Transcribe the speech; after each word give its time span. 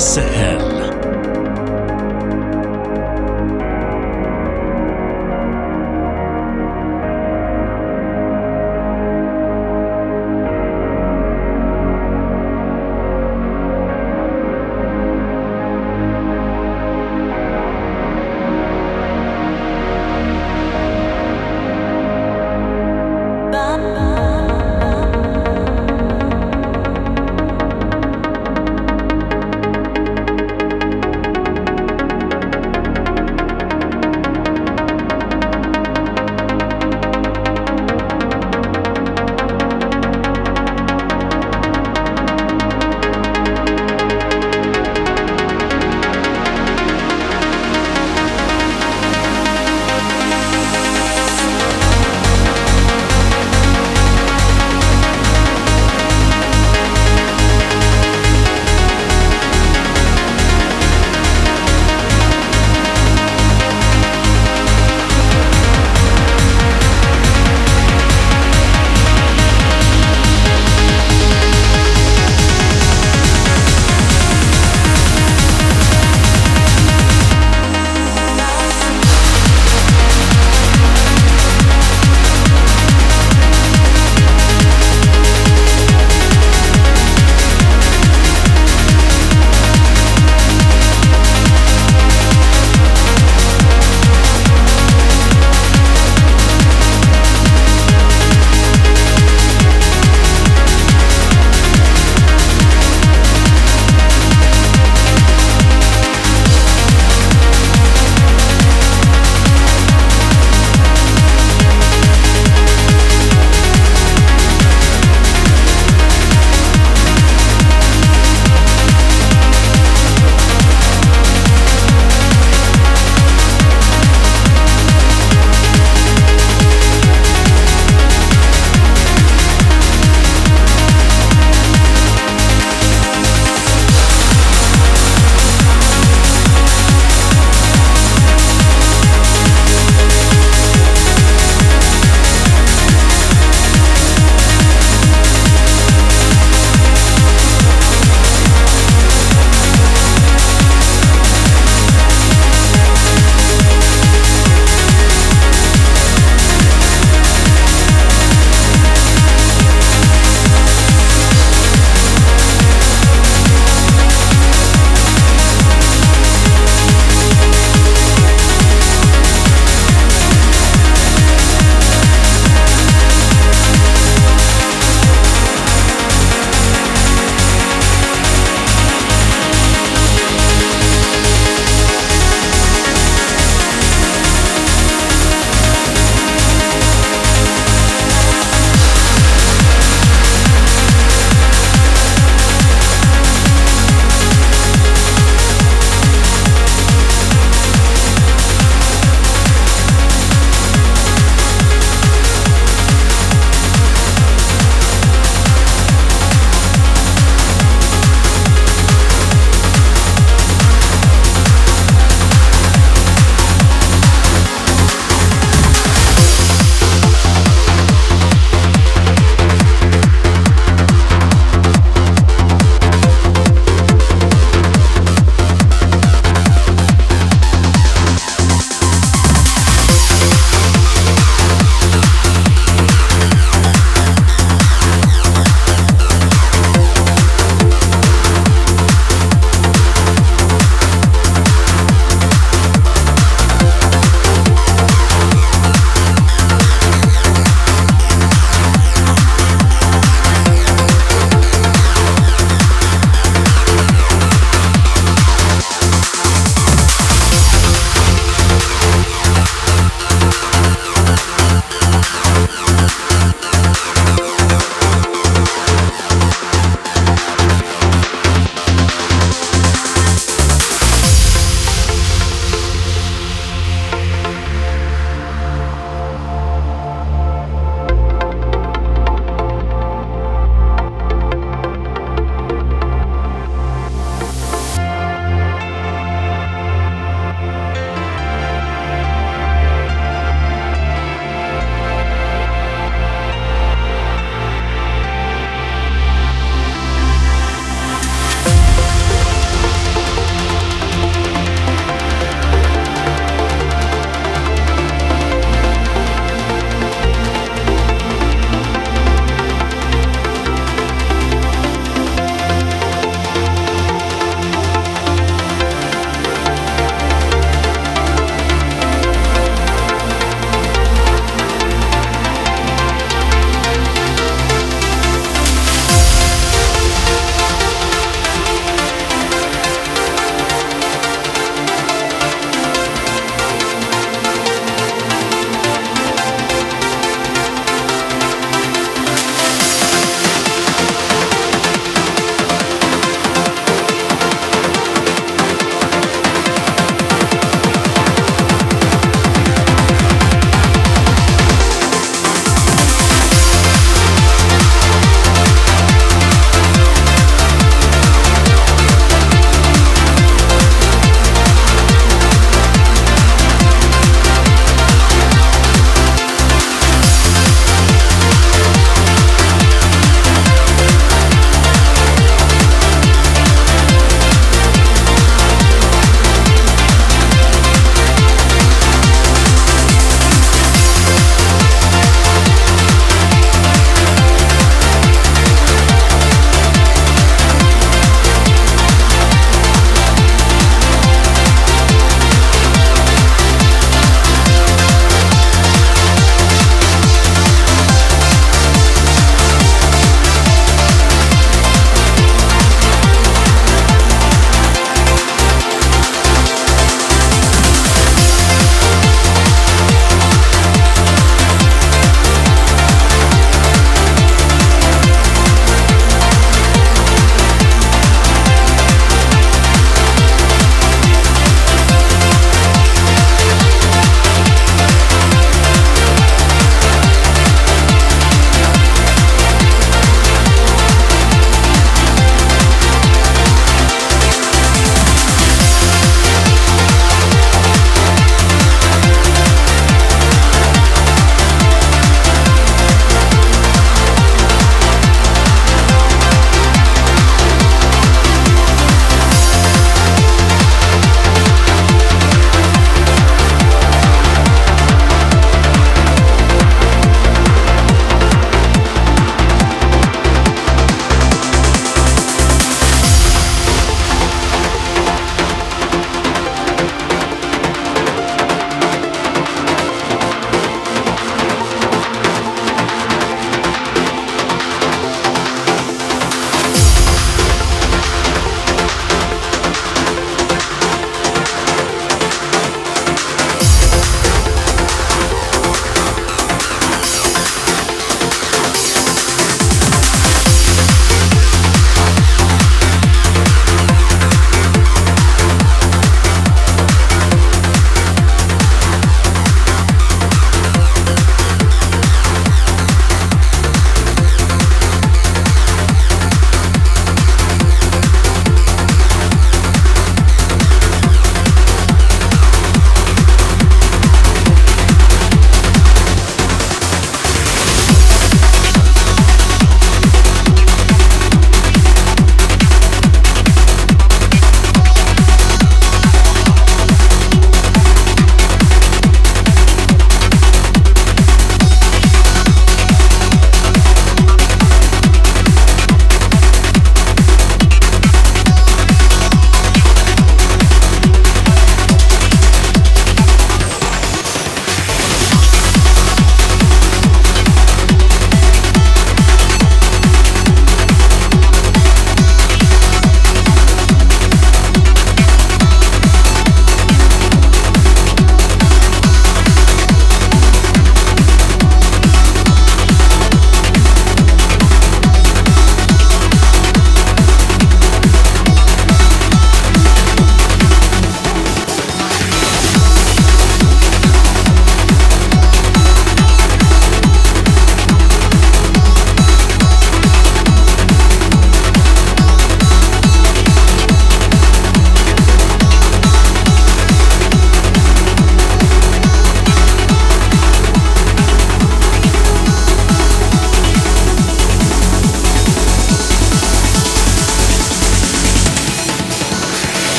With 0.00 0.69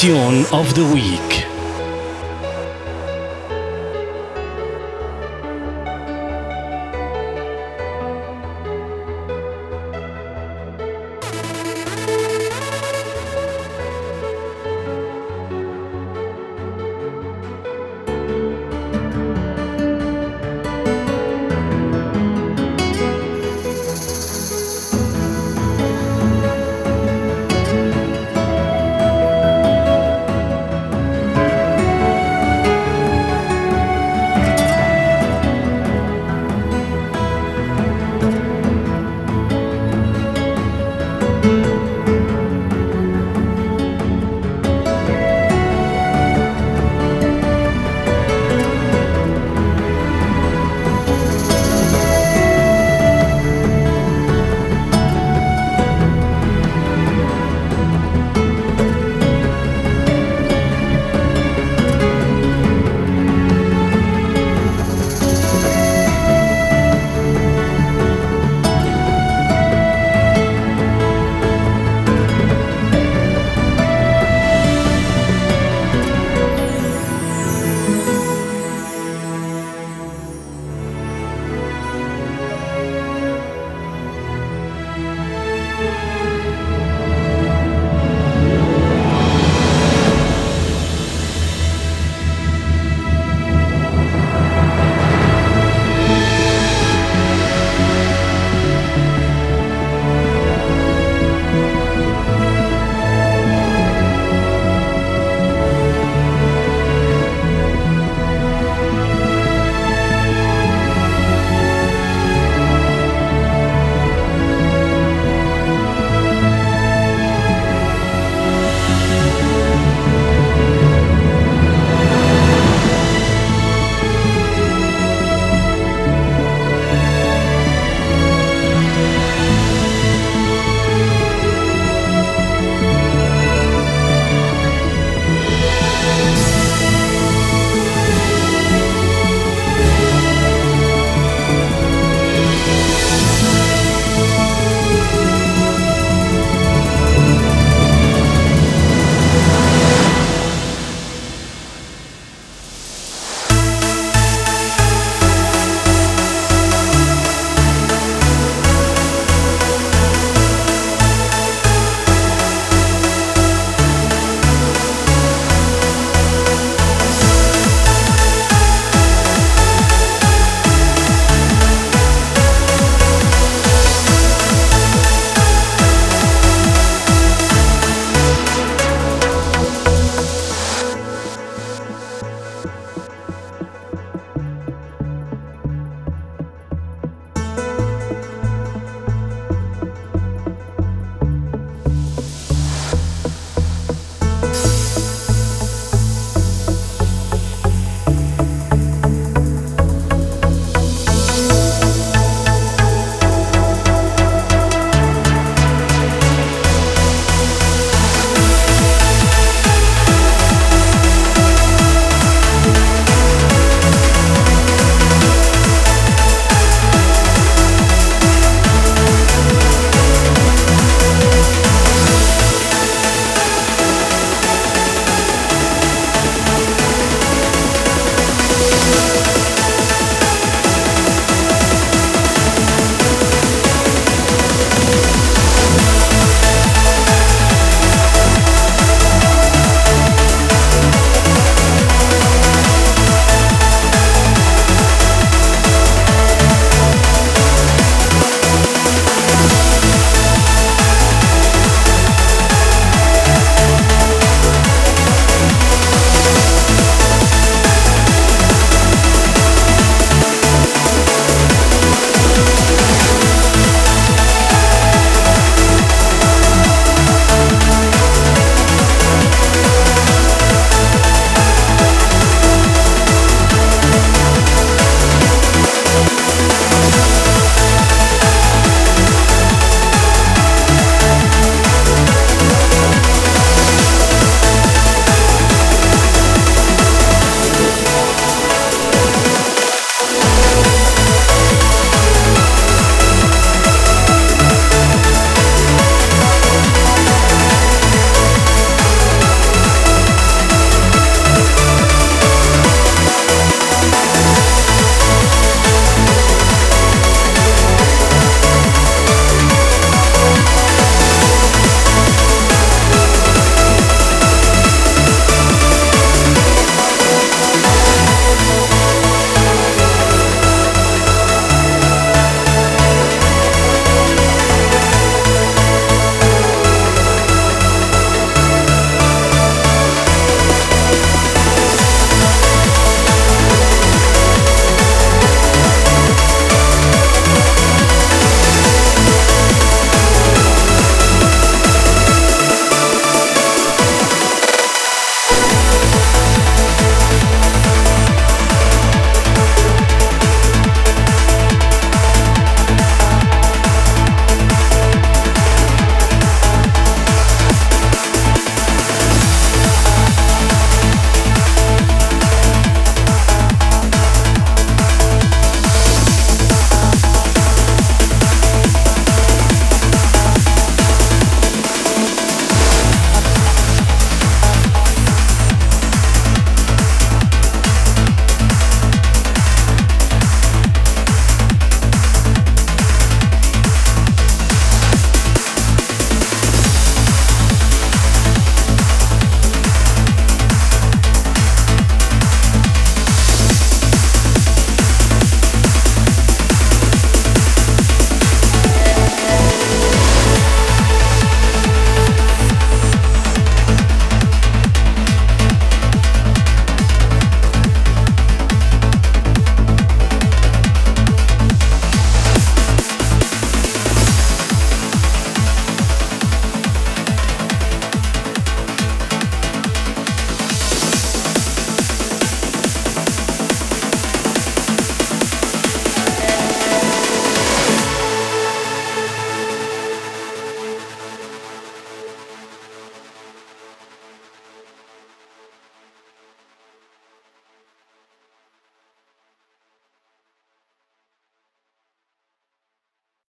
Tune 0.00 0.44
of 0.52 0.74
the 0.74 0.84
Week. 0.92 1.15